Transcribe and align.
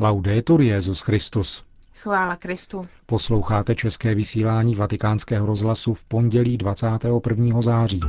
Laudetur 0.00 0.60
Jezus 0.60 1.00
Christus. 1.00 1.64
Chvála 1.94 2.36
Kristu. 2.36 2.82
Posloucháte 3.06 3.74
české 3.74 4.14
vysílání 4.14 4.74
Vatikánského 4.74 5.46
rozhlasu 5.46 5.94
v 5.94 6.04
pondělí 6.04 6.56
21. 6.56 7.60
září. 7.60 8.00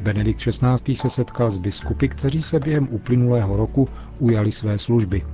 Benedikt 0.00 0.40
XVI. 0.40 0.94
se 0.94 1.10
setkal 1.10 1.50
s 1.50 1.58
biskupy, 1.58 2.08
kteří 2.08 2.42
se 2.42 2.60
během 2.60 2.88
uplynulého 2.90 3.56
roku 3.56 3.88
ujali 4.18 4.52
své 4.52 4.78
služby. 4.78 5.26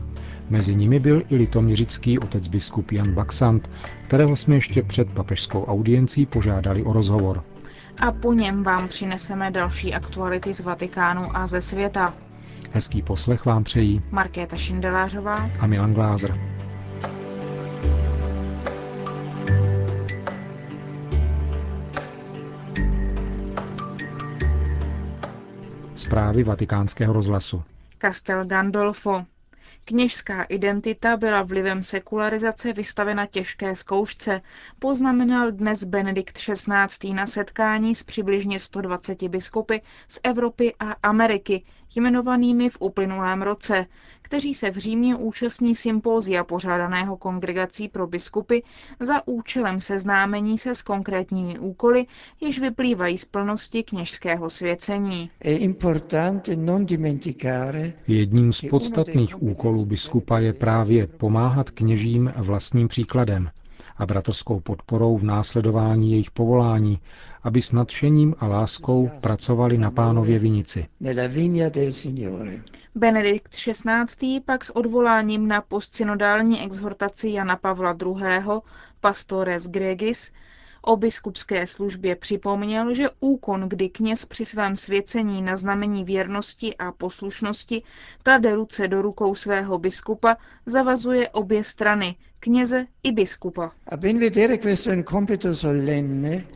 Mezi 0.50 0.74
nimi 0.74 0.98
byl 0.98 1.22
i 1.28 1.36
litoměřický 1.36 2.18
otec 2.18 2.48
biskup 2.48 2.92
Jan 2.92 3.14
Baxant, 3.14 3.70
kterého 4.06 4.36
jsme 4.36 4.54
ještě 4.54 4.82
před 4.82 5.10
papežskou 5.10 5.64
audiencí 5.64 6.26
požádali 6.26 6.82
o 6.82 6.92
rozhovor 6.92 7.44
a 8.00 8.12
po 8.12 8.32
něm 8.32 8.62
vám 8.62 8.88
přineseme 8.88 9.50
další 9.50 9.94
aktuality 9.94 10.54
z 10.54 10.60
Vatikánu 10.60 11.36
a 11.36 11.46
ze 11.46 11.60
světa. 11.60 12.14
Hezký 12.72 13.02
poslech 13.02 13.44
vám 13.44 13.64
přejí 13.64 14.02
Markéta 14.10 14.56
Šindelářová 14.56 15.50
a 15.60 15.66
Milan 15.66 15.94
Glázer. 15.94 16.34
Zprávy 25.94 26.42
vatikánského 26.44 27.12
rozhlasu. 27.12 27.62
Castel 27.98 28.44
Gandolfo. 28.44 29.24
Kněžská 29.90 30.42
identita 30.42 31.16
byla 31.16 31.42
vlivem 31.42 31.82
sekularizace 31.82 32.72
vystavena 32.72 33.26
těžké 33.26 33.76
zkoušce, 33.76 34.40
poznamenal 34.78 35.50
dnes 35.52 35.84
Benedikt 35.84 36.38
XVI. 36.38 37.12
na 37.14 37.26
setkání 37.26 37.94
s 37.94 38.02
přibližně 38.02 38.60
120 38.60 39.22
biskupy 39.22 39.80
z 40.08 40.18
Evropy 40.22 40.74
a 40.78 40.92
Ameriky, 41.02 41.62
jmenovanými 41.96 42.68
v 42.70 42.76
uplynulém 42.80 43.42
roce, 43.42 43.86
kteří 44.30 44.54
se 44.54 44.70
v 44.70 44.76
Římě 44.76 45.16
účastní 45.16 45.74
sympózia 45.74 46.44
pořádaného 46.44 47.16
kongregací 47.16 47.88
pro 47.88 48.06
biskupy 48.06 48.62
za 49.00 49.28
účelem 49.28 49.80
seznámení 49.80 50.58
se 50.58 50.74
s 50.74 50.82
konkrétními 50.82 51.58
úkoly, 51.58 52.06
jež 52.40 52.58
vyplývají 52.60 53.18
z 53.18 53.24
plnosti 53.24 53.82
kněžského 53.82 54.50
svěcení. 54.50 55.30
Jedním 58.08 58.52
z 58.52 58.60
podstatných 58.60 59.42
úkolů 59.42 59.84
biskupa 59.84 60.38
je 60.38 60.52
právě 60.52 61.06
pomáhat 61.06 61.70
kněžím 61.70 62.32
vlastním 62.36 62.88
příkladem 62.88 63.50
a 64.00 64.06
bratrskou 64.06 64.60
podporou 64.60 65.16
v 65.18 65.24
následování 65.24 66.10
jejich 66.10 66.30
povolání, 66.30 66.98
aby 67.42 67.62
s 67.62 67.72
nadšením 67.72 68.34
a 68.38 68.46
láskou 68.46 69.10
pracovali 69.20 69.78
na 69.78 69.90
pánově 69.90 70.38
vinici. 70.38 70.86
Benedikt 72.94 73.48
XVI. 73.54 74.40
pak 74.40 74.64
s 74.64 74.76
odvoláním 74.76 75.48
na 75.48 75.60
postsynodální 75.60 76.60
exhortaci 76.62 77.30
Jana 77.30 77.56
Pavla 77.56 77.96
II. 78.06 78.60
Pastores 79.00 79.68
Gregis 79.68 80.32
o 80.82 80.96
biskupské 80.96 81.66
službě 81.66 82.16
připomněl, 82.16 82.94
že 82.94 83.08
úkon, 83.20 83.68
kdy 83.68 83.88
kněz 83.88 84.26
při 84.26 84.44
svém 84.44 84.76
svěcení 84.76 85.42
na 85.42 85.56
znamení 85.56 86.04
věrnosti 86.04 86.76
a 86.76 86.92
poslušnosti 86.92 87.82
klade 88.22 88.54
ruce 88.54 88.88
do 88.88 89.02
rukou 89.02 89.34
svého 89.34 89.78
biskupa, 89.78 90.36
zavazuje 90.66 91.28
obě 91.28 91.64
strany, 91.64 92.16
kněze 92.40 92.86
i 93.02 93.12
biskupa. 93.12 93.70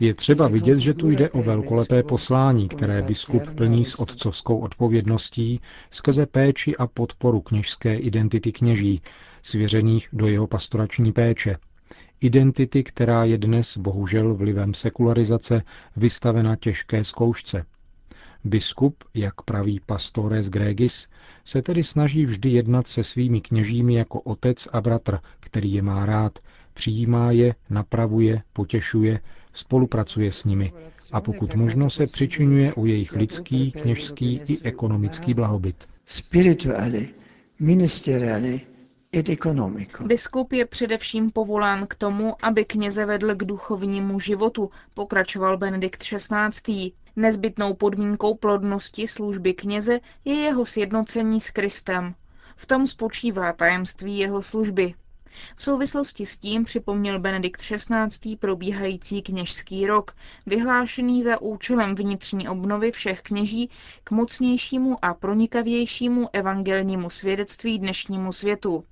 Je 0.01 0.15
třeba 0.15 0.49
vidět, 0.49 0.79
že 0.79 0.95
tu 0.95 1.11
jde 1.11 1.31
o 1.31 1.43
velkolepé 1.43 2.03
poslání, 2.03 2.69
které 2.69 3.03
biskup 3.03 3.43
plní 3.55 3.85
s 3.85 4.01
otcovskou 4.01 4.59
odpovědností 4.59 5.61
skrze 5.91 6.27
péči 6.27 6.77
a 6.77 6.87
podporu 6.87 7.41
kněžské 7.41 7.97
identity 7.97 8.53
kněží, 8.53 9.03
svěřených 9.43 10.09
do 10.13 10.27
jeho 10.27 10.47
pastorační 10.47 11.13
péče, 11.13 11.57
identity, 12.21 12.83
která 12.83 13.25
je 13.25 13.39
dnes 13.39 13.77
bohužel 13.77 14.35
vlivem 14.35 14.75
sekularizace 14.75 15.63
vystavena 15.97 16.57
těžké 16.57 17.05
zkoušce. 17.05 17.65
Biskup, 18.45 19.05
jak 19.15 19.43
praví 19.43 19.81
pastores 19.87 20.49
Gregis, 20.49 21.09
se 21.45 21.63
tedy 21.63 21.83
snaží 21.83 22.25
vždy 22.25 22.51
jednat 22.51 22.87
se 22.87 23.05
svými 23.05 23.41
kněžími 23.41 23.95
jako 23.95 24.21
otec 24.21 24.69
a 24.73 24.81
bratr, 24.81 25.19
který 25.41 25.73
je 25.73 25.83
má 25.83 26.07
rád, 26.07 26.39
přijímá 26.75 27.31
je, 27.31 27.55
napravuje, 27.71 28.43
potěšuje, 28.53 29.21
spolupracuje 29.53 30.33
s 30.33 30.45
nimi 30.45 30.73
a 31.13 31.21
pokud 31.21 31.55
možno 31.55 31.91
se 31.91 32.07
přičinuje 32.07 32.75
o 32.75 32.87
jejich 32.87 33.13
lidský, 33.13 33.73
kněžský 33.73 34.41
i 34.49 34.63
ekonomický 34.63 35.35
blahobyt. 35.35 35.89
Spirituale, 36.07 37.01
ministeriale 37.61 38.74
Biskup 40.01 40.53
je 40.53 40.67
především 40.67 41.31
povolán 41.31 41.87
k 41.87 41.95
tomu, 41.95 42.35
aby 42.43 42.65
kněze 42.65 43.07
vedl 43.07 43.35
k 43.35 43.45
duchovnímu 43.45 44.21
životu, 44.21 44.71
pokračoval 44.95 45.57
Benedikt 45.59 46.03
XVI. 46.03 46.93
Nezbytnou 47.17 47.75
podmínkou 47.75 48.35
plodnosti 48.35 49.09
služby 49.09 49.55
kněze 49.55 50.01
je 50.25 50.35
jeho 50.35 50.67
sjednocení 50.67 51.41
s 51.41 51.51
Kristem. 51.51 52.15
V 52.57 52.67
tom 52.67 52.87
spočívá 52.87 53.53
tajemství 53.53 54.19
jeho 54.19 54.43
služby. 54.43 54.95
V 55.57 55.63
souvislosti 55.63 56.27
s 56.27 56.37
tím 56.37 56.65
připomněl 56.65 57.19
Benedikt 57.19 57.61
XVI. 57.61 58.37
probíhající 58.37 59.23
kněžský 59.23 59.87
rok, 59.87 60.13
vyhlášený 60.47 61.23
za 61.23 61.41
účelem 61.41 61.95
vnitřní 61.95 62.49
obnovy 62.49 62.93
všech 62.93 63.23
kněží 63.23 63.71
k 64.05 64.11
mocnějšímu 64.11 65.05
a 65.05 65.15
pronikavějšímu 65.15 66.29
evangelnímu 66.33 67.11
svědectví 67.11 67.79
dnešnímu 67.79 68.33
světu. 68.33 68.85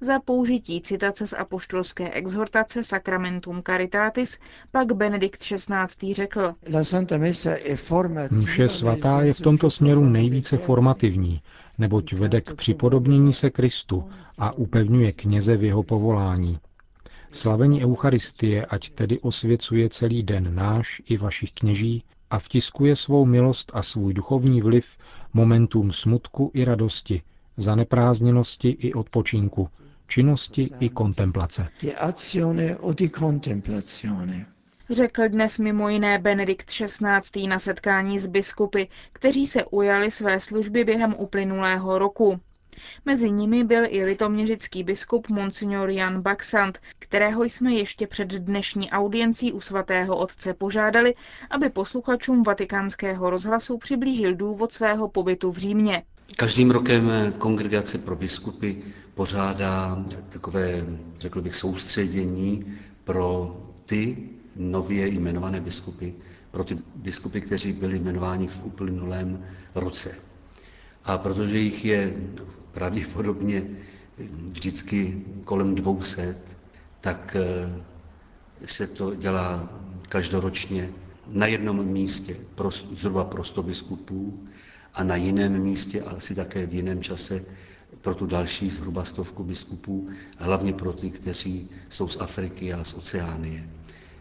Za 0.00 0.20
použití 0.20 0.80
citace 0.80 1.26
z 1.26 1.32
apoštolské 1.32 2.10
exhortace 2.10 2.82
Sacramentum 2.84 3.62
Caritatis 3.66 4.38
pak 4.70 4.92
Benedikt 4.92 5.40
XVI. 5.40 6.14
řekl. 6.14 6.54
Mše 8.30 8.68
svatá 8.68 9.22
je 9.22 9.32
v 9.32 9.40
tomto 9.40 9.70
směru 9.70 10.04
nejvíce 10.04 10.56
formativní, 10.56 11.42
neboť 11.78 12.12
vede 12.12 12.40
k 12.40 12.54
připodobnění 12.54 13.32
se 13.32 13.50
Kristu 13.50 14.10
a 14.38 14.52
upevňuje 14.52 15.12
kněze 15.12 15.56
v 15.56 15.64
jeho 15.64 15.82
povolání. 15.82 16.58
Slavení 17.32 17.84
Eucharistie 17.84 18.66
ať 18.66 18.90
tedy 18.90 19.18
osvěcuje 19.20 19.88
celý 19.88 20.22
den 20.22 20.54
náš 20.54 21.02
i 21.06 21.16
vašich 21.16 21.52
kněží 21.52 22.04
a 22.30 22.38
vtiskuje 22.38 22.96
svou 22.96 23.24
milost 23.26 23.72
a 23.74 23.82
svůj 23.82 24.14
duchovní 24.14 24.62
vliv 24.62 24.96
momentům 25.32 25.92
smutku 25.92 26.50
i 26.54 26.64
radosti, 26.64 27.22
zaneprázdněnosti 27.58 28.68
i 28.68 28.94
odpočinku, 28.94 29.68
činnosti 30.06 30.70
i 30.80 30.88
kontemplace. 30.88 31.68
Řekl 34.90 35.28
dnes 35.28 35.58
mimo 35.58 35.88
jiné 35.88 36.18
Benedikt 36.18 36.66
XVI. 36.70 37.46
na 37.46 37.58
setkání 37.58 38.18
s 38.18 38.26
biskupy, 38.26 38.82
kteří 39.12 39.46
se 39.46 39.64
ujali 39.64 40.10
své 40.10 40.40
služby 40.40 40.84
během 40.84 41.14
uplynulého 41.18 41.98
roku. 41.98 42.40
Mezi 43.04 43.30
nimi 43.30 43.64
byl 43.64 43.84
i 43.88 44.04
litoměřický 44.04 44.84
biskup 44.84 45.28
Monsignor 45.28 45.90
Jan 45.90 46.22
Baxant, 46.22 46.78
kterého 46.98 47.44
jsme 47.44 47.74
ještě 47.74 48.06
před 48.06 48.28
dnešní 48.28 48.90
audiencí 48.90 49.52
u 49.52 49.60
svatého 49.60 50.16
otce 50.16 50.54
požádali, 50.54 51.14
aby 51.50 51.70
posluchačům 51.70 52.42
vatikánského 52.42 53.30
rozhlasu 53.30 53.78
přiblížil 53.78 54.34
důvod 54.34 54.72
svého 54.72 55.08
pobytu 55.08 55.52
v 55.52 55.58
Římě. 55.58 56.02
Každým 56.36 56.70
rokem 56.70 57.10
kongregace 57.38 57.98
pro 57.98 58.16
biskupy 58.16 58.74
pořádá 59.14 60.04
takové, 60.28 60.86
řekl 61.18 61.42
bych, 61.42 61.56
soustředění 61.56 62.64
pro 63.04 63.56
ty 63.84 64.16
nově 64.56 65.08
jmenované 65.08 65.60
biskupy, 65.60 66.12
pro 66.50 66.64
ty 66.64 66.76
biskupy, 66.94 67.40
kteří 67.40 67.72
byli 67.72 67.96
jmenováni 67.96 68.46
v 68.48 68.64
uplynulém 68.64 69.44
roce. 69.74 70.14
A 71.04 71.18
protože 71.18 71.58
jich 71.58 71.84
je 71.84 72.16
pravděpodobně 72.72 73.66
vždycky 74.48 75.22
kolem 75.44 75.74
200, 75.74 76.38
tak 77.00 77.36
eh, 77.40 77.82
se 78.66 78.86
to 78.86 79.14
dělá 79.14 79.68
každoročně 80.08 80.90
na 81.26 81.46
jednom 81.46 81.84
místě 81.86 82.36
pro, 82.54 82.70
zhruba 82.70 83.24
pro 83.24 83.44
100 83.44 83.62
biskupů 83.62 84.48
a 84.94 85.04
na 85.04 85.16
jiném 85.16 85.58
místě, 85.62 86.02
asi 86.02 86.34
také 86.34 86.66
v 86.66 86.74
jiném 86.74 87.02
čase, 87.02 87.44
pro 88.00 88.14
tu 88.14 88.26
další 88.26 88.70
zhruba 88.70 89.04
stovku 89.04 89.44
biskupů, 89.44 90.08
hlavně 90.38 90.72
pro 90.72 90.92
ty, 90.92 91.10
kteří 91.10 91.68
jsou 91.88 92.08
z 92.08 92.20
Afriky 92.20 92.72
a 92.72 92.84
z 92.84 92.94
Oceánie. 92.94 93.68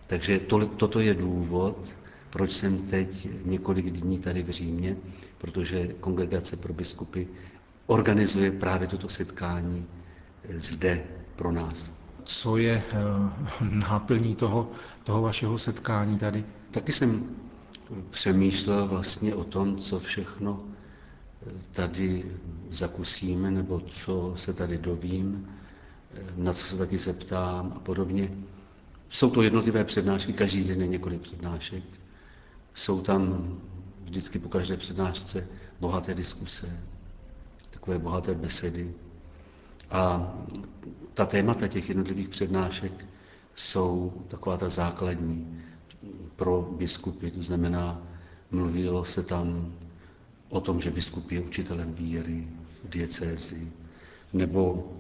Takže 0.08 0.40
to, 0.40 0.66
toto 0.68 1.00
je 1.00 1.14
důvod, 1.14 1.94
proč 2.30 2.54
jsem 2.54 2.78
teď 2.78 3.28
několik 3.46 3.86
dní 3.90 4.20
tady 4.20 4.44
v 4.44 4.50
Římě, 4.50 4.98
protože 5.38 5.88
kongregace 6.00 6.58
pro 6.58 6.74
biskupy 6.74 7.28
organizuje 7.86 8.52
právě 8.52 8.88
toto 8.88 9.10
setkání 9.10 9.86
zde 10.50 11.04
pro 11.36 11.52
nás. 11.52 11.92
Co 12.24 12.58
je 12.58 12.84
eh, 12.92 12.96
náplní 13.90 14.36
toho, 14.36 14.72
toho 15.04 15.22
vašeho 15.22 15.58
setkání 15.58 16.18
tady? 16.18 16.44
Taky 16.72 16.92
jsem 16.92 17.36
přemýšlel 18.10 18.88
vlastně 18.88 19.36
o 19.36 19.44
tom, 19.44 19.78
co 19.78 20.00
všechno 20.00 20.64
tady 21.72 22.32
zakusíme, 22.72 23.52
nebo 23.52 23.80
co 23.80 24.34
se 24.38 24.54
tady 24.54 24.78
dovím, 24.78 25.50
na 26.36 26.54
co 26.54 26.66
se 26.66 26.78
taky 26.78 26.98
zeptám 26.98 27.74
a 27.76 27.80
podobně. 27.80 28.32
Jsou 29.10 29.30
to 29.30 29.42
jednotlivé 29.42 29.84
přednášky, 29.84 30.34
každý 30.34 30.64
den 30.64 30.82
je 30.82 30.88
několik 30.88 31.22
přednášek. 31.22 31.84
Jsou 32.74 33.02
tam 33.02 33.54
vždycky 34.04 34.40
po 34.40 34.50
každé 34.50 34.78
přednášce 34.78 35.48
bohaté 35.80 36.14
diskuse, 36.14 36.80
takové 37.70 38.00
bohaté 38.00 38.34
besedy. 38.34 38.94
A 39.90 40.34
ta 41.14 41.26
témata 41.26 41.68
těch 41.68 41.90
jednotlivých 41.90 42.30
přednášek 42.30 43.06
jsou 43.56 44.14
taková 44.28 44.58
ta 44.58 44.70
základní 44.70 45.64
pro 46.36 46.62
biskupy, 46.72 47.32
to 47.32 47.44
znamená, 47.44 48.02
mluvilo 48.52 49.06
se 49.06 49.24
tam 49.24 49.74
o 50.50 50.62
tom, 50.62 50.82
že 50.82 50.92
biskup 50.92 51.32
je 51.32 51.42
učitelem 51.42 51.94
víry 51.94 52.48
v 52.84 52.90
diecézi, 52.90 53.72
nebo 54.34 54.92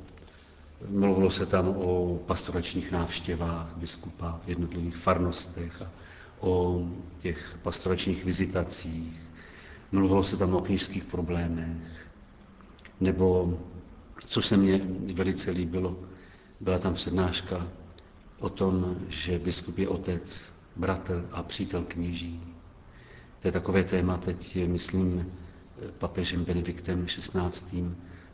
mluvilo 0.90 1.32
se 1.32 1.46
tam 1.46 1.68
o 1.68 2.20
pastoračních 2.26 2.92
návštěvách 2.92 3.74
biskupa 3.78 4.40
v 4.46 4.50
jednotlivých 4.50 4.98
farnostech 4.98 5.82
a 5.82 5.92
o 6.40 6.82
těch 7.20 7.58
pastoračních 7.62 8.26
vizitacích, 8.26 9.22
mluvilo 9.92 10.24
se 10.24 10.38
tam 10.38 10.56
o 10.56 10.62
knižských 10.62 11.04
problémech, 11.04 12.08
nebo, 13.00 13.58
co 14.28 14.42
se 14.42 14.58
mně 14.58 14.82
velice 15.14 15.52
líbilo, 15.52 15.98
byla 16.60 16.80
tam 16.80 16.94
přednáška 16.94 17.68
o 18.40 18.50
tom, 18.50 18.96
že 19.10 19.40
biskup 19.40 19.78
je 19.78 19.88
otec, 19.88 20.57
bratr 20.78 21.30
a 21.32 21.44
přítel 21.44 21.84
kněží. 21.88 22.42
To 23.40 23.48
je 23.48 23.52
takové 23.52 23.84
téma 23.84 24.18
teď, 24.18 24.68
myslím, 24.68 25.32
papežem 25.98 26.46
Benediktem 26.46 27.06
XVI. 27.06 27.86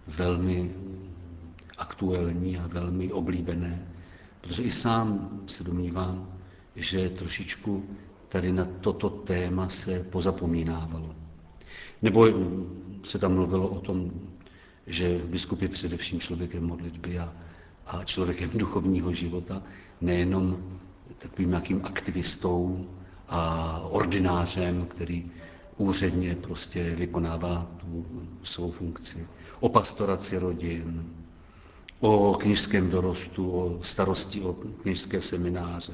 velmi 0.08 0.72
aktuální 1.78 2.58
a 2.58 2.68
velmi 2.68 3.12
oblíbené, 3.12 3.88
protože 4.42 4.64
i 4.64 4.72
sám 4.72 5.40
se 5.46 5.64
domnívám, 5.64 6.28
že 6.76 7.10
trošičku 7.10 7.84
tady 8.28 8.52
na 8.52 8.66
toto 8.66 9.10
téma 9.10 9.70
se 9.70 10.00
pozapomínávalo. 10.04 11.16
Nebo 12.02 12.28
se 13.04 13.20
tam 13.20 13.34
mluvilo 13.34 13.68
o 13.68 13.80
tom, 13.80 14.12
že 14.88 15.22
biskup 15.26 15.62
je 15.62 15.68
především 15.70 16.20
člověkem 16.20 16.64
modlitby 16.64 17.20
a, 17.20 17.34
a 17.86 18.04
člověkem 18.04 18.50
duchovního 18.56 19.14
života, 19.14 19.64
nejenom 20.02 20.80
takovým 21.18 21.50
nějakým 21.50 21.82
aktivistou 21.84 22.88
a 23.28 23.80
ordinářem, 23.90 24.86
který 24.86 25.32
úředně 25.78 26.36
prostě 26.36 26.96
vykonává 26.96 27.68
tu 27.78 28.06
svou 28.44 28.72
funkci. 28.72 29.28
O 29.60 29.70
pastoraci 29.70 30.38
rodin, 30.38 31.14
o 32.00 32.34
knižském 32.40 32.90
dorostu, 32.90 33.52
o 33.52 33.84
starosti 33.84 34.42
o 34.42 34.54
knižské 34.54 35.22
semináře, 35.22 35.94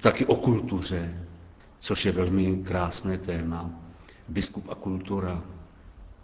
taky 0.00 0.26
o 0.26 0.36
kultuře, 0.36 1.26
což 1.80 2.04
je 2.04 2.12
velmi 2.12 2.56
krásné 2.56 3.18
téma. 3.18 3.70
Biskup 4.28 4.68
a 4.70 4.74
kultura, 4.74 5.42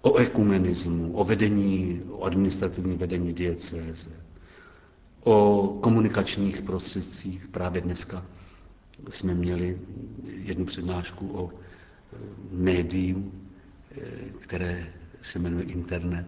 o 0.03 0.17
ekumenismu, 0.17 1.13
o 1.13 1.25
vedení, 1.25 2.03
o 2.11 2.25
administrativní 2.25 2.97
vedení 2.97 3.33
diecéze, 3.33 4.11
o 5.25 5.69
komunikačních 5.81 6.63
prostředcích. 6.63 7.49
Právě 7.49 7.81
dneska 7.81 8.25
jsme 9.11 9.35
měli 9.35 9.79
jednu 10.37 10.65
přednášku 10.65 11.31
o 11.35 11.51
e, 11.51 12.17
médiu, 12.51 13.33
e, 13.93 14.01
které 14.41 14.87
se 15.23 15.39
jmenuje 15.39 15.65
internet. 15.65 16.27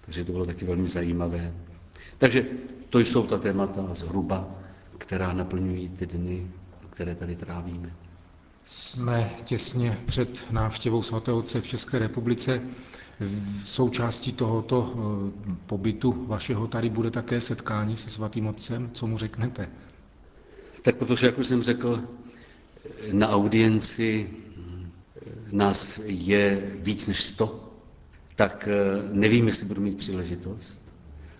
Takže 0.00 0.24
to 0.24 0.32
bylo 0.32 0.46
taky 0.46 0.64
velmi 0.64 0.88
zajímavé. 0.88 1.54
Takže 2.18 2.46
to 2.90 2.98
jsou 2.98 3.26
ta 3.26 3.38
témata 3.38 3.94
zhruba, 3.94 4.48
která 4.98 5.32
naplňují 5.32 5.88
ty 5.88 6.06
dny, 6.06 6.50
které 6.90 7.14
tady 7.14 7.36
trávíme. 7.36 7.92
Jsme 8.64 9.30
těsně 9.44 9.98
před 10.06 10.44
návštěvou 10.50 11.02
svatého 11.02 11.38
Otce 11.38 11.60
v 11.60 11.66
České 11.66 11.98
republice. 11.98 12.62
Součástí 13.64 14.32
tohoto 14.32 14.92
eh, 14.94 15.54
pobytu 15.66 16.24
vašeho 16.26 16.66
tady 16.66 16.90
bude 16.90 17.10
také 17.10 17.40
setkání 17.40 17.96
se 17.96 18.10
svatým 18.10 18.46
Otcem. 18.46 18.90
Co 18.94 19.06
mu 19.06 19.18
řeknete? 19.18 19.68
Tak 20.82 20.96
protože, 20.96 21.26
jak 21.26 21.38
už 21.38 21.46
jsem 21.46 21.62
řekl, 21.62 22.02
na 23.12 23.28
audienci 23.28 24.30
eh, 24.30 25.30
nás 25.52 26.00
je 26.04 26.70
víc 26.80 27.06
než 27.06 27.20
sto, 27.24 27.72
tak 28.34 28.68
eh, 28.72 29.08
nevím, 29.12 29.46
jestli 29.46 29.66
budu 29.66 29.80
mít 29.80 29.96
příležitost, 29.96 30.92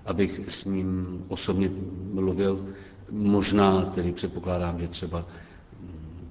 abych 0.05 0.41
s 0.49 0.65
ním 0.65 1.19
osobně 1.29 1.71
mluvil. 2.13 2.67
Možná 3.11 3.83
tedy 3.83 4.13
předpokládám, 4.13 4.81
že 4.81 4.89
třeba 4.89 5.27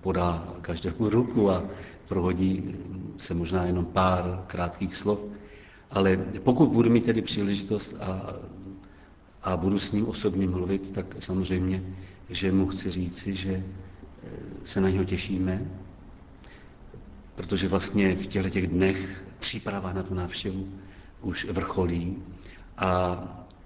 podá 0.01 0.53
každému 0.62 1.09
ruku 1.09 1.51
a 1.51 1.63
prohodí 2.07 2.75
se 3.18 3.34
možná 3.34 3.66
jenom 3.66 3.86
pár 3.86 4.44
krátkých 4.48 4.96
slov, 4.96 5.20
ale 5.92 6.18
pokud 6.44 6.70
budu 6.70 6.90
mít 6.90 7.06
tedy 7.06 7.22
příležitost 7.22 7.96
a, 8.02 8.34
a 9.44 9.58
budu 9.58 9.80
s 9.80 9.92
ním 9.92 10.08
osobně 10.08 10.48
mluvit, 10.48 10.92
tak 10.92 11.16
samozřejmě, 11.20 11.84
že 12.30 12.52
mu 12.52 12.68
chci 12.68 12.92
říci, 12.92 13.36
že 13.36 13.64
eh, 14.24 14.30
se 14.64 14.82
na 14.82 14.90
něho 14.90 15.06
těšíme, 15.06 15.72
protože 17.36 17.68
vlastně 17.68 18.16
v 18.16 18.26
těchto 18.28 18.50
těch 18.50 18.68
dnech 18.68 19.24
příprava 19.40 19.94
na 19.94 20.04
tu 20.04 20.14
návštěvu 20.14 20.68
už 21.22 21.46
vrcholí. 21.46 22.18
A 22.78 23.18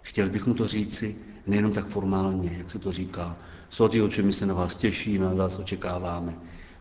chtěl 0.02 0.30
bych 0.30 0.46
mu 0.48 0.54
to 0.54 0.68
říci 0.68 1.16
nejenom 1.48 1.72
tak 1.72 1.88
formálně, 1.88 2.52
jak 2.58 2.70
se 2.72 2.80
to 2.80 2.92
říká, 2.92 3.38
svatý 3.70 4.02
oče, 4.02 4.22
my 4.22 4.34
se 4.34 4.46
na 4.46 4.54
vás 4.54 4.76
těšíme, 4.76 5.26
na 5.26 5.34
vás 5.34 5.60
očekáváme, 5.60 6.36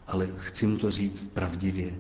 ale 0.06 0.28
chci 0.36 0.66
mu 0.66 0.76
to 0.76 0.90
říct 0.90 1.24
pravdivě, 1.34 1.94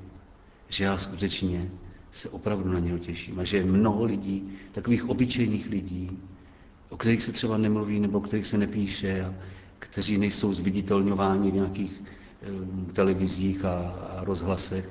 že 0.68 0.84
já 0.84 0.98
skutečně 0.98 1.70
se 2.10 2.28
opravdu 2.28 2.72
na 2.72 2.78
něho 2.78 2.98
těším 2.98 3.40
a 3.40 3.44
že 3.44 3.56
je 3.56 3.64
mnoho 3.64 4.04
lidí, 4.04 4.52
takových 4.72 5.08
obyčejných 5.08 5.68
lidí, 5.68 6.18
o 6.88 6.96
kterých 6.96 7.22
se 7.22 7.32
třeba 7.32 7.56
nemluví 7.56 8.00
nebo 8.00 8.18
o 8.18 8.20
kterých 8.20 8.46
se 8.46 8.58
nepíše 8.58 9.24
a 9.24 9.34
kteří 9.78 10.18
nejsou 10.18 10.54
zviditelňováni 10.54 11.50
v 11.50 11.54
nějakých 11.54 12.02
e, 12.02 12.92
televizích 12.92 13.64
a, 13.64 13.90
a 13.90 14.24
rozhlasech. 14.24 14.90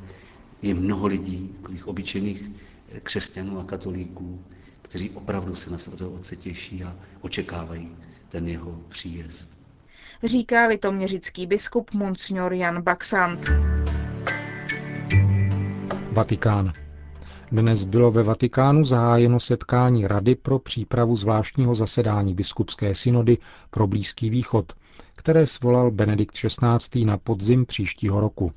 Je 0.62 0.74
mnoho 0.74 1.08
lidí, 1.08 1.56
takových 1.62 1.88
obyčejných 1.88 2.52
eh, 2.90 3.00
křesťanů 3.00 3.60
a 3.60 3.64
katolíků, 3.64 4.42
kteří 4.82 5.10
opravdu 5.10 5.56
se 5.56 5.70
na 5.70 5.78
svatého 5.78 6.12
otce 6.12 6.36
těší 6.36 6.84
a 6.84 6.96
očekávají 7.22 7.96
ten 8.30 8.48
jeho 8.48 8.82
příjezd 8.90 9.58
říká 10.24 10.68
litoměřický 10.68 11.48
biskup 11.48 11.94
Monsignor 11.94 12.54
Jan 12.54 12.82
Baxant. 12.82 13.67
Vatikán. 16.18 16.72
Dnes 17.52 17.84
bylo 17.84 18.12
ve 18.12 18.24
Vatikánu 18.24 18.84
zahájeno 18.84 19.40
setkání 19.40 20.08
Rady 20.08 20.36
pro 20.36 20.60
přípravu 20.60 21.16
zvláštního 21.16 21.76
zasedání 21.76 22.34
biskupské 22.34 22.96
synody 22.96 23.38
pro 23.70 23.88
Blízký 23.88 24.30
východ, 24.30 24.74
které 25.16 25.48
svolal 25.48 25.92
Benedikt 25.92 26.36
XVI. 26.36 27.06
na 27.06 27.18
podzim 27.18 27.66
příštího 27.66 28.20
roku. 28.20 28.52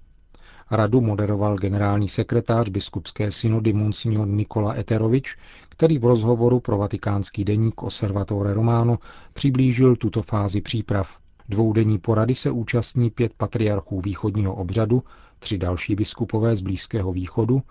Radu 0.70 1.00
moderoval 1.00 1.56
generální 1.56 2.08
sekretář 2.08 2.68
biskupské 2.68 3.30
synody 3.30 3.72
Monsignor 3.72 4.28
Nikola 4.28 4.74
Eterovič, 4.78 5.36
který 5.68 5.98
v 5.98 6.04
rozhovoru 6.04 6.60
pro 6.60 6.78
vatikánský 6.78 7.44
deník 7.44 7.82
Osservatore 7.82 8.54
Romano 8.54 8.98
přiblížil 9.32 9.96
tuto 9.96 10.22
fázi 10.22 10.60
příprav. 10.60 11.19
Dvoudenní 11.50 11.98
porady 11.98 12.34
se 12.34 12.50
účastní 12.50 13.10
pět 13.10 13.32
patriarchů 13.36 14.00
východního 14.00 14.54
obřadu, 14.54 15.02
tři 15.38 15.58
další 15.58 15.94
biskupové 15.94 16.56
z 16.56 16.60
Blízkého 16.60 17.12
východu, 17.12 17.62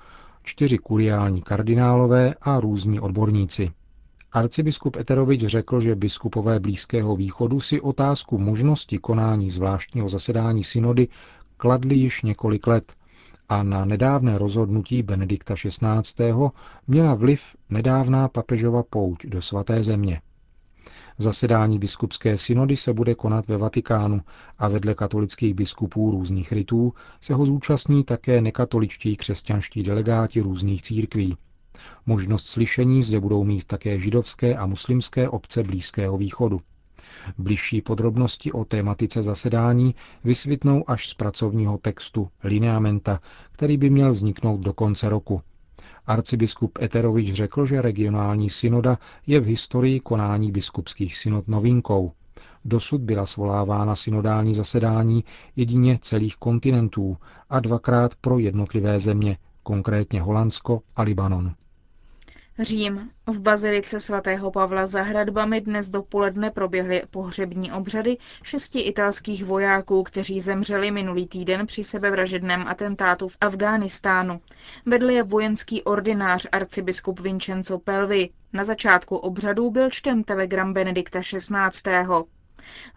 čtyři 0.43 0.77
kuriální 0.77 1.41
kardinálové 1.41 2.33
a 2.41 2.59
různí 2.59 2.99
odborníci. 2.99 3.71
Arcibiskup 4.31 4.95
Eterovič 4.97 5.41
řekl, 5.41 5.79
že 5.79 5.95
biskupové 5.95 6.59
Blízkého 6.59 7.15
východu 7.15 7.59
si 7.59 7.81
otázku 7.81 8.37
možnosti 8.37 8.97
konání 8.97 9.49
zvláštního 9.49 10.09
zasedání 10.09 10.63
synody 10.63 11.07
kladli 11.57 11.95
již 11.95 12.21
několik 12.21 12.67
let 12.67 12.93
a 13.49 13.63
na 13.63 13.85
nedávné 13.85 14.37
rozhodnutí 14.37 15.03
Benedikta 15.03 15.55
XVI. 15.55 16.33
měla 16.87 17.13
vliv 17.13 17.41
nedávná 17.69 18.27
papežova 18.27 18.83
pouť 18.83 19.25
do 19.25 19.41
svaté 19.41 19.83
země. 19.83 20.21
Zasedání 21.21 21.79
biskupské 21.79 22.37
synody 22.37 22.77
se 22.77 22.93
bude 22.93 23.15
konat 23.15 23.47
ve 23.47 23.57
Vatikánu 23.57 24.21
a 24.57 24.67
vedle 24.67 24.93
katolických 24.93 25.53
biskupů 25.53 26.11
různých 26.11 26.51
rytů 26.51 26.93
se 27.21 27.33
ho 27.33 27.45
zúčastní 27.45 28.03
také 28.03 28.41
nekatoličtí 28.41 29.15
křesťanští 29.15 29.83
delegáti 29.83 30.41
různých 30.41 30.81
církví. 30.81 31.37
Možnost 32.05 32.45
slyšení 32.45 33.03
zde 33.03 33.19
budou 33.19 33.43
mít 33.43 33.65
také 33.65 33.99
židovské 33.99 34.55
a 34.55 34.65
muslimské 34.65 35.29
obce 35.29 35.63
Blízkého 35.63 36.17
východu. 36.17 36.61
Bližší 37.37 37.81
podrobnosti 37.81 38.51
o 38.51 38.65
tématice 38.65 39.23
zasedání 39.23 39.95
vysvětnou 40.23 40.89
až 40.89 41.07
z 41.07 41.13
pracovního 41.13 41.77
textu 41.77 42.29
Lineamenta, 42.43 43.19
který 43.51 43.77
by 43.77 43.89
měl 43.89 44.11
vzniknout 44.11 44.59
do 44.59 44.73
konce 44.73 45.09
roku. 45.09 45.41
Arcibiskup 46.09 46.77
Eterovič 46.81 47.33
řekl, 47.33 47.65
že 47.65 47.81
regionální 47.81 48.49
synoda 48.49 48.97
je 49.27 49.39
v 49.39 49.45
historii 49.45 49.99
konání 49.99 50.51
biskupských 50.51 51.17
synod 51.17 51.47
novinkou. 51.47 52.11
Dosud 52.65 53.01
byla 53.01 53.25
svolávána 53.25 53.95
synodální 53.95 54.53
zasedání 54.53 55.23
jedině 55.55 55.99
celých 56.01 56.35
kontinentů 56.35 57.17
a 57.49 57.59
dvakrát 57.59 58.15
pro 58.15 58.39
jednotlivé 58.39 58.99
země, 58.99 59.37
konkrétně 59.63 60.21
Holandsko 60.21 60.81
a 60.95 61.01
Libanon. 61.01 61.53
Řím. 62.61 63.09
V 63.27 63.41
bazilice 63.41 63.99
svatého 63.99 64.51
Pavla 64.51 64.87
za 64.87 65.01
hradbami 65.01 65.61
dnes 65.61 65.89
dopoledne 65.89 66.51
proběhly 66.51 67.03
pohřební 67.11 67.71
obřady 67.71 68.17
šesti 68.43 68.79
italských 68.81 69.45
vojáků, 69.45 70.03
kteří 70.03 70.41
zemřeli 70.41 70.91
minulý 70.91 71.27
týden 71.27 71.67
při 71.67 71.83
sebevražedném 71.83 72.67
atentátu 72.67 73.27
v 73.27 73.37
Afghánistánu. 73.41 74.41
Vedl 74.85 75.09
je 75.09 75.23
vojenský 75.23 75.83
ordinář 75.83 76.47
arcibiskup 76.51 77.19
Vincenzo 77.19 77.79
Pelvi. 77.79 78.29
Na 78.53 78.63
začátku 78.63 79.17
obřadů 79.17 79.71
byl 79.71 79.89
čten 79.89 80.23
telegram 80.23 80.73
Benedikta 80.73 81.19
XVI. 81.19 81.49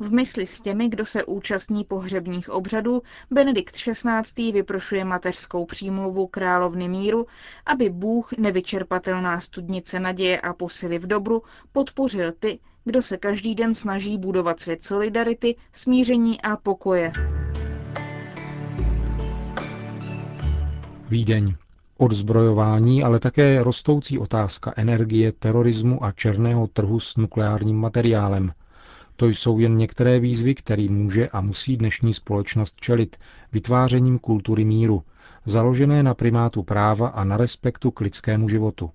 V 0.00 0.12
mysli 0.12 0.46
s 0.46 0.60
těmi, 0.60 0.88
kdo 0.88 1.06
se 1.06 1.24
účastní 1.24 1.84
pohřebních 1.84 2.50
obřadů, 2.50 3.02
Benedikt 3.30 3.76
XVI. 3.76 4.52
vyprošuje 4.52 5.04
mateřskou 5.04 5.64
přímluvu 5.64 6.26
královny 6.26 6.88
míru, 6.88 7.26
aby 7.66 7.88
Bůh, 7.88 8.32
nevyčerpatelná 8.32 9.40
studnice 9.40 10.00
naděje 10.00 10.40
a 10.40 10.52
posily 10.52 10.98
v 10.98 11.06
dobru, 11.06 11.42
podpořil 11.72 12.32
ty, 12.38 12.58
kdo 12.84 13.02
se 13.02 13.16
každý 13.16 13.54
den 13.54 13.74
snaží 13.74 14.18
budovat 14.18 14.60
svět 14.60 14.84
solidarity, 14.84 15.56
smíření 15.72 16.40
a 16.42 16.56
pokoje. 16.56 17.12
Vídeň. 21.08 21.54
Odzbrojování, 21.98 23.02
ale 23.02 23.18
také 23.18 23.62
rostoucí 23.62 24.18
otázka 24.18 24.72
energie, 24.76 25.32
terorismu 25.32 26.04
a 26.04 26.12
černého 26.12 26.66
trhu 26.66 27.00
s 27.00 27.16
nukleárním 27.16 27.76
materiálem. 27.76 28.52
To 29.22 29.28
jsou 29.28 29.58
jen 29.58 29.76
některé 29.76 30.20
výzvy, 30.20 30.54
které 30.54 30.86
může 30.90 31.28
a 31.28 31.40
musí 31.40 31.76
dnešní 31.76 32.14
společnost 32.14 32.76
čelit 32.80 33.16
vytvářením 33.52 34.18
kultury 34.18 34.64
míru, 34.64 35.02
založené 35.46 36.02
na 36.02 36.14
primátu 36.14 36.62
práva 36.62 37.08
a 37.08 37.24
na 37.24 37.36
respektu 37.36 37.90
k 37.90 38.00
lidskému 38.00 38.48
životu. 38.48 38.90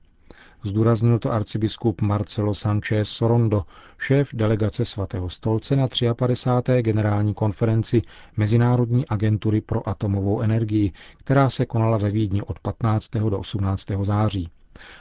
Zdůraznil 0.63 1.19
to 1.19 1.31
arcibiskup 1.31 2.01
Marcelo 2.01 2.53
Sanchez 2.53 3.09
Sorondo, 3.09 3.65
šéf 3.97 4.29
delegace 4.33 4.85
svatého 4.85 5.29
stolce 5.29 5.75
na 5.75 5.87
53. 6.13 6.81
generální 6.81 7.33
konferenci 7.33 8.01
Mezinárodní 8.37 9.07
agentury 9.07 9.61
pro 9.61 9.89
atomovou 9.89 10.41
energii, 10.41 10.91
která 11.17 11.49
se 11.49 11.65
konala 11.65 11.97
ve 11.97 12.11
Vídni 12.11 12.41
od 12.41 12.59
15. 12.59 13.09
do 13.11 13.39
18. 13.39 13.85
září. 14.01 14.49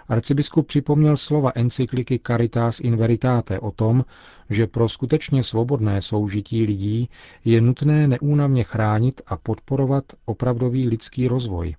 Arcibiskup 0.09 0.67
připomněl 0.67 1.17
slova 1.17 1.53
encykliky 1.55 2.21
Caritas 2.27 2.81
in 2.81 2.97
Veritate 2.97 3.61
o 3.61 3.71
tom, 3.71 4.05
že 4.51 4.67
pro 4.67 4.89
skutečně 4.89 5.43
svobodné 5.43 6.03
soužití 6.03 6.63
lidí 6.65 7.09
je 7.45 7.61
nutné 7.61 8.09
neúnavně 8.09 8.65
chránit 8.65 9.21
a 9.27 9.37
podporovat 9.37 10.05
opravdový 10.25 10.89
lidský 10.89 11.29
rozvoj. 11.29 11.75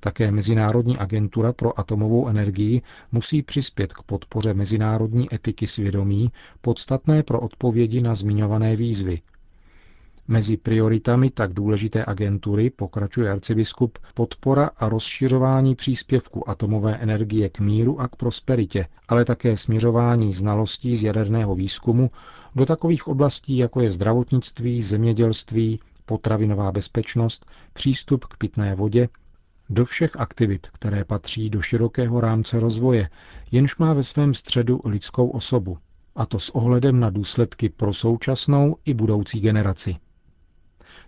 Také 0.00 0.30
Mezinárodní 0.30 0.98
agentura 0.98 1.52
pro 1.52 1.80
atomovou 1.80 2.28
energii 2.28 2.82
musí 3.12 3.42
přispět 3.42 3.92
k 3.92 4.02
podpoře 4.02 4.54
mezinárodní 4.54 5.34
etiky 5.34 5.66
svědomí, 5.66 6.32
podstatné 6.60 7.22
pro 7.22 7.40
odpovědi 7.40 8.00
na 8.00 8.14
zmiňované 8.14 8.76
výzvy, 8.76 9.20
Mezi 10.28 10.56
prioritami 10.56 11.30
tak 11.30 11.52
důležité 11.52 12.04
agentury, 12.06 12.70
pokračuje 12.70 13.30
arcibiskup, 13.32 13.98
podpora 14.14 14.70
a 14.76 14.88
rozšiřování 14.88 15.74
příspěvku 15.74 16.48
atomové 16.50 16.96
energie 16.96 17.48
k 17.48 17.60
míru 17.60 18.00
a 18.00 18.08
k 18.08 18.16
prosperitě, 18.16 18.86
ale 19.08 19.24
také 19.24 19.56
směřování 19.56 20.32
znalostí 20.32 20.96
z 20.96 21.02
jaderného 21.02 21.54
výzkumu 21.54 22.10
do 22.54 22.66
takových 22.66 23.08
oblastí, 23.08 23.56
jako 23.56 23.80
je 23.80 23.92
zdravotnictví, 23.92 24.82
zemědělství, 24.82 25.80
potravinová 26.06 26.72
bezpečnost, 26.72 27.46
přístup 27.72 28.24
k 28.24 28.36
pitné 28.36 28.74
vodě, 28.74 29.08
do 29.70 29.84
všech 29.84 30.16
aktivit, 30.20 30.66
které 30.72 31.04
patří 31.04 31.50
do 31.50 31.62
širokého 31.62 32.20
rámce 32.20 32.60
rozvoje, 32.60 33.08
jenž 33.52 33.76
má 33.76 33.92
ve 33.92 34.02
svém 34.02 34.34
středu 34.34 34.80
lidskou 34.84 35.28
osobu, 35.28 35.78
a 36.16 36.26
to 36.26 36.38
s 36.38 36.50
ohledem 36.50 37.00
na 37.00 37.10
důsledky 37.10 37.68
pro 37.68 37.92
současnou 37.92 38.76
i 38.84 38.94
budoucí 38.94 39.40
generaci. 39.40 39.96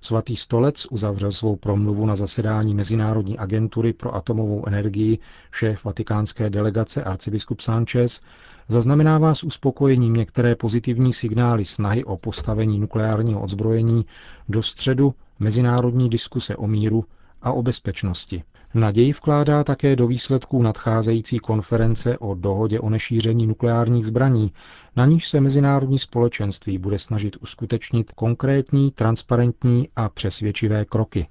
Svatý 0.01 0.37
stolec 0.37 0.87
uzavřel 0.91 1.33
svou 1.33 1.57
promluvu 1.57 2.07
na 2.07 2.17
zasedání 2.17 2.75
Mezinárodní 2.75 3.39
agentury 3.39 3.93
pro 3.93 4.15
atomovou 4.15 4.67
energii. 4.69 5.19
Šéf 5.53 5.85
vatikánské 5.85 6.51
delegace 6.51 7.05
arcibiskup 7.05 7.61
Sanchez 7.61 8.21
zaznamenává 8.69 9.35
s 9.35 9.45
uspokojením 9.45 10.15
některé 10.15 10.55
pozitivní 10.55 11.13
signály 11.13 11.65
snahy 11.65 12.05
o 12.05 12.17
postavení 12.17 12.79
nukleárního 12.79 13.41
odzbrojení 13.41 14.07
do 14.49 14.63
středu. 14.63 15.15
Mezinárodní 15.39 16.09
diskuse 16.09 16.57
o 16.57 16.67
míru 16.67 17.05
a 17.43 17.53
o 17.53 17.63
bezpečnosti. 17.63 18.43
Naději 18.75 19.13
vkládá 19.13 19.65
také 19.65 19.97
do 19.97 20.07
výsledků 20.07 20.63
nadcházející 20.63 21.39
konference 21.39 22.19
o 22.19 22.35
dohodě 22.35 22.81
o 22.81 22.91
nešíření 22.91 23.47
nukleárních 23.47 24.07
zbraní, 24.07 24.53
na 24.97 25.07
níž 25.07 25.29
se 25.29 25.41
mezinárodní 25.41 25.99
společenství 25.99 26.79
bude 26.79 26.99
snažit 26.99 27.37
uskutečnit 27.37 28.13
konkrétní, 28.13 28.91
transparentní 28.91 29.89
a 29.97 30.09
přesvědčivé 30.09 30.85
kroky. 30.85 31.29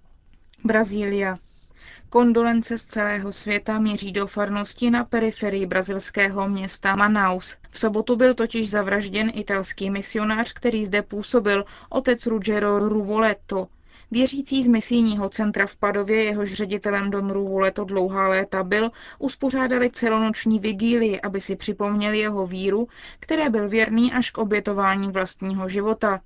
Brazília. 0.64 1.38
Kondolence 2.10 2.78
z 2.78 2.84
celého 2.84 3.32
světa 3.32 3.80
míří 3.80 4.12
do 4.12 4.28
farnosti 4.28 4.90
na 4.90 5.04
periferii 5.04 5.66
brazilského 5.66 6.50
města 6.50 6.96
Manaus. 6.96 7.58
V 7.70 7.80
sobotu 7.80 8.16
byl 8.16 8.34
totiž 8.34 8.70
zavražděn 8.70 9.32
italský 9.36 9.90
misionář, 9.90 10.54
který 10.54 10.86
zde 10.86 11.02
působil, 11.02 11.66
otec 11.90 12.26
Ruggero 12.26 12.80
Ruvoletto, 12.90 13.68
Věřící 14.12 14.64
z 14.64 14.68
misijního 14.68 15.30
centra 15.30 15.68
v 15.68 15.76
Padově, 15.76 16.24
jehož 16.24 16.54
ředitelem 16.54 17.10
Don 17.12 17.30
Ruvuleto 17.30 17.84
dlouhá 17.86 18.28
léta 18.28 18.64
byl, 18.64 18.92
uspořádali 19.20 19.92
celonoční 19.92 20.60
vigílii, 20.60 21.22
aby 21.22 21.42
si 21.42 21.56
připomněli 21.56 22.20
jeho 22.20 22.48
víru, 22.48 22.88
které 23.20 23.50
byl 23.50 23.70
věrný 23.70 24.14
až 24.14 24.32
k 24.32 24.38
obětování 24.38 25.12
vlastního 25.12 25.70
života. 25.70 26.22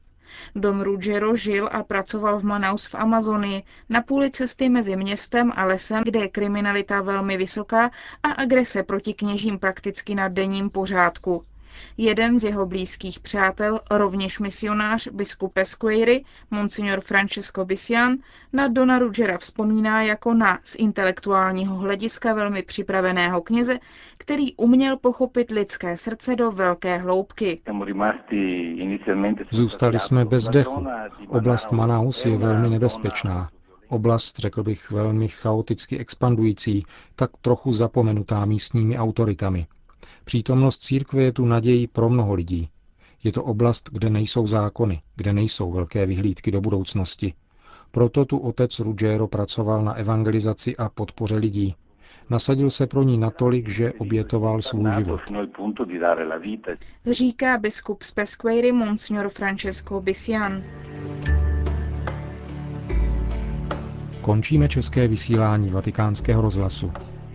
Don 0.56 0.82
Ruggiero 0.82 1.36
žil 1.36 1.70
a 1.72 1.84
pracoval 1.84 2.40
v 2.40 2.44
Manaus 2.44 2.88
v 2.88 2.96
Amazonii, 2.96 3.64
na 3.90 4.02
půli 4.02 4.32
cesty 4.32 4.70
mezi 4.70 4.96
městem 4.96 5.52
a 5.56 5.66
lesem, 5.66 6.04
kde 6.04 6.20
je 6.20 6.28
kriminalita 6.28 7.02
velmi 7.02 7.38
vysoká 7.38 7.92
a 8.24 8.32
agrese 8.32 8.84
proti 8.84 9.14
kněžím 9.14 9.60
prakticky 9.60 10.16
na 10.16 10.28
denním 10.28 10.70
pořádku. 10.70 11.44
Jeden 11.98 12.40
z 12.40 12.44
jeho 12.44 12.66
blízkých 12.66 13.20
přátel, 13.20 13.80
rovněž 13.92 14.40
misionář 14.40 15.08
biskup 15.08 15.58
Esquire, 15.58 16.20
monsignor 16.52 17.02
Francesco 17.02 17.66
Bisian, 17.66 18.18
na 18.54 18.68
Dona 18.68 19.00
Ruggera 19.00 19.38
vzpomíná 19.38 20.02
jako 20.04 20.34
na 20.34 20.60
z 20.64 20.76
intelektuálního 20.76 21.76
hlediska 21.76 22.34
velmi 22.34 22.64
připraveného 22.64 23.42
kněze, 23.42 23.80
který 24.18 24.56
uměl 24.56 24.98
pochopit 24.98 25.52
lidské 25.52 25.98
srdce 25.98 26.36
do 26.36 26.52
velké 26.52 26.98
hloubky. 26.98 27.62
Zůstali 29.52 30.00
jsme 30.00 30.26
bez 30.26 30.50
dechu. 30.50 30.88
Oblast 31.28 31.72
Manaus 31.72 32.26
je 32.26 32.38
velmi 32.38 32.70
nebezpečná. 32.70 33.50
Oblast, 33.90 34.40
řekl 34.40 34.64
bych, 34.64 34.92
velmi 34.92 35.28
chaoticky 35.28 35.98
expandující, 35.98 36.86
tak 37.16 37.32
trochu 37.42 37.74
zapomenutá 37.74 38.46
místními 38.46 38.98
autoritami. 38.98 39.68
Přítomnost 40.26 40.78
církve 40.78 41.24
je 41.24 41.32
tu 41.32 41.46
nadějí 41.46 41.88
pro 41.88 42.10
mnoho 42.10 42.34
lidí. 42.34 42.70
Je 43.24 43.32
to 43.32 43.44
oblast, 43.44 43.90
kde 43.94 44.10
nejsou 44.10 44.48
zákony, 44.48 45.02
kde 45.16 45.34
nejsou 45.34 45.72
velké 45.72 46.06
vyhlídky 46.06 46.52
do 46.52 46.62
budoucnosti. 46.62 47.34
Proto 47.92 48.26
tu 48.26 48.38
otec 48.38 48.80
Ruggiero 48.80 49.28
pracoval 49.28 49.84
na 49.84 49.94
evangelizaci 49.94 50.78
a 50.78 50.90
podpoře 50.90 51.36
lidí. 51.36 51.76
Nasadil 52.30 52.70
se 52.70 52.88
pro 52.88 53.04
ní 53.04 53.18
natolik, 53.18 53.70
že 53.70 53.94
obětoval 53.94 54.62
svůj 54.62 54.92
život. 54.98 55.22
Říká 57.12 57.58
biskup 57.58 58.04
z 58.04 58.12
Pesquery 58.12 58.72
Monsignor 58.72 59.30
Francesco 59.30 60.02
Bisian. 60.02 60.64
Končíme 64.22 64.70
české 64.70 65.08
vysílání 65.08 65.70
vatikánského 65.70 66.42
rozhlasu. 66.42 66.92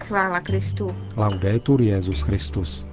Chvála 0.07 0.41
Kristu. 0.41 0.95
Laudetur 1.17 1.81
Jezus 1.81 2.23
Christus. 2.23 2.87